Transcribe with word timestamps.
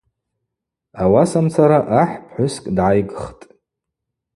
Ауасамцара 1.01 1.79
ахӏ 2.01 2.15
пхӏвыскӏ 2.23 2.69
дгӏайгхтӏ. 2.75 3.43